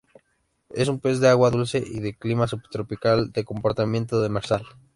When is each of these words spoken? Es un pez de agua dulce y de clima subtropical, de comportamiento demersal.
Es 0.71 0.87
un 0.87 0.99
pez 0.99 1.19
de 1.19 1.27
agua 1.29 1.51
dulce 1.51 1.77
y 1.77 1.99
de 1.99 2.15
clima 2.17 2.47
subtropical, 2.47 3.31
de 3.31 3.45
comportamiento 3.45 4.19
demersal. 4.19 4.65